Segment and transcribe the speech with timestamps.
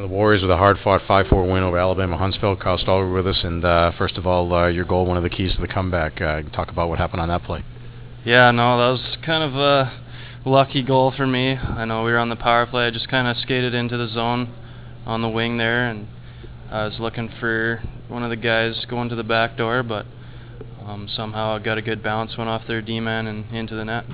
[0.00, 2.54] The Warriors with a hard-fought 5-4 win over Alabama Huntsville.
[2.56, 5.30] Kyle Stolber with us, and uh, first of all, uh, your goal, one of the
[5.30, 6.20] keys to the comeback.
[6.20, 7.64] Uh, talk about what happened on that play.
[8.22, 9.98] Yeah, no, that was kind of a
[10.44, 11.52] lucky goal for me.
[11.56, 12.86] I know we were on the power play.
[12.86, 14.54] I just kind of skated into the zone
[15.06, 16.08] on the wing there, and
[16.70, 20.04] I was looking for one of the guys going to the back door, but
[20.84, 24.04] um, somehow I got a good bounce, went off their D-man and into the net.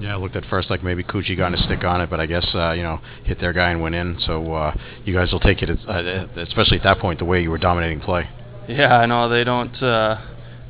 [0.00, 2.26] Yeah, it looked at first like maybe Cucci got a stick on it, but I
[2.26, 4.16] guess uh, you know hit their guy and went in.
[4.20, 4.74] So uh,
[5.04, 7.58] you guys will take it, as- uh, especially at that point, the way you were
[7.58, 8.28] dominating play.
[8.68, 9.74] Yeah, I know they don't.
[9.82, 10.18] Uh,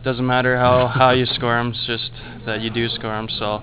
[0.04, 2.10] doesn't matter how how you score them, it's just
[2.46, 3.28] that you do score them.
[3.38, 3.62] So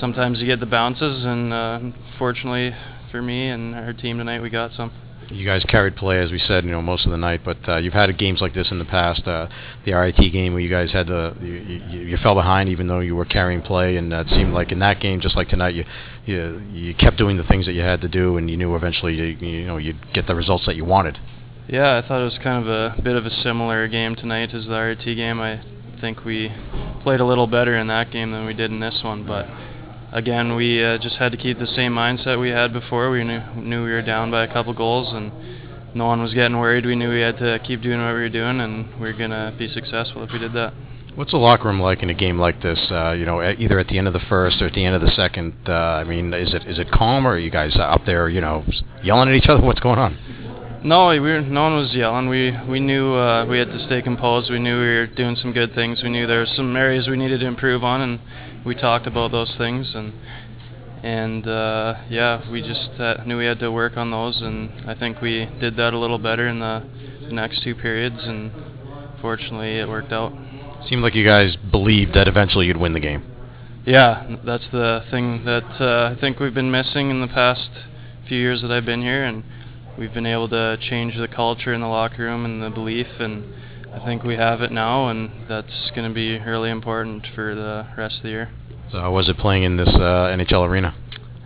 [0.00, 1.80] sometimes you get the bounces, and uh,
[2.18, 2.74] fortunately
[3.10, 4.90] for me and our team tonight, we got some.
[5.30, 7.42] You guys carried play, as we said, you know, most of the night.
[7.44, 9.26] But uh, you've had games like this in the past.
[9.26, 9.48] Uh,
[9.84, 13.00] the RIT game where you guys had the you, you, you fell behind, even though
[13.00, 15.84] you were carrying play, and it seemed like in that game, just like tonight, you
[16.26, 19.14] you you kept doing the things that you had to do, and you knew eventually
[19.14, 21.18] you you know you'd get the results that you wanted.
[21.68, 24.66] Yeah, I thought it was kind of a bit of a similar game tonight as
[24.66, 25.40] the RT game.
[25.40, 25.62] I
[26.00, 26.52] think we
[27.02, 29.46] played a little better in that game than we did in this one, but
[30.14, 33.10] again, we uh, just had to keep the same mindset we had before.
[33.10, 35.30] We knew, knew we were down by a couple goals, and
[35.94, 36.86] no one was getting worried.
[36.86, 39.54] We knew we had to keep doing what we were doing, and we are gonna
[39.58, 40.72] be successful if we did that.
[41.16, 42.80] What's the locker room like in a game like this?
[42.90, 45.00] Uh, you know, either at the end of the first or at the end of
[45.00, 45.54] the second.
[45.68, 48.40] Uh, I mean, is it is it calm, or are you guys up there, you
[48.40, 48.64] know,
[49.02, 49.62] yelling at each other?
[49.64, 50.18] What's going on?
[50.84, 52.28] No, we were, no one was yelling.
[52.28, 54.50] We we knew uh, we had to stay composed.
[54.50, 56.02] We knew we were doing some good things.
[56.02, 58.20] We knew there were some areas we needed to improve on, and
[58.66, 59.94] we talked about those things.
[59.94, 60.12] And
[61.02, 64.94] and uh, yeah, we just uh, knew we had to work on those, and I
[64.94, 66.82] think we did that a little better in the
[67.30, 68.18] next two periods.
[68.20, 68.52] And
[69.22, 70.34] fortunately, it worked out.
[70.86, 73.24] Seemed like you guys believed that eventually you'd win the game.
[73.86, 77.70] Yeah, that's the thing that uh, I think we've been missing in the past
[78.28, 79.44] few years that I've been here, and
[79.98, 83.44] we've been able to change the culture in the locker room and the belief, and
[83.92, 87.86] I think we have it now, and that's going to be really important for the
[87.96, 88.50] rest of the year.
[88.90, 90.94] So how was it playing in this uh, NHL arena?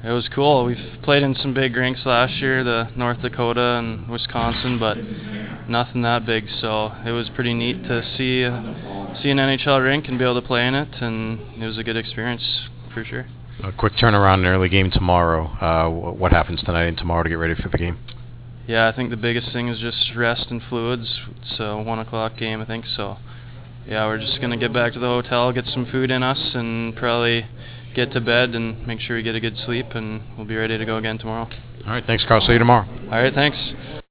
[0.03, 0.65] It was cool.
[0.65, 4.97] We've played in some big rinks last year, the North Dakota and Wisconsin, but
[5.69, 6.45] nothing that big.
[6.61, 10.41] So it was pretty neat to see uh, see an NHL rink and be able
[10.41, 13.27] to play in it, and it was a good experience for sure.
[13.65, 15.47] A quick turnaround, an early game tomorrow.
[15.61, 17.99] Uh, what happens tonight and tomorrow to get ready for the game?
[18.69, 21.21] Yeah, I think the biggest thing is just rest and fluids.
[21.41, 22.85] It's a one o'clock game, I think.
[22.97, 23.17] So,
[23.87, 26.95] yeah, we're just gonna get back to the hotel, get some food in us, and
[26.95, 27.47] probably
[27.95, 30.77] get to bed and make sure we get a good sleep, and we'll be ready
[30.77, 31.49] to go again tomorrow.
[31.87, 32.43] All right, thanks, Carl.
[32.43, 32.87] See you tomorrow.
[33.05, 33.57] All right, thanks.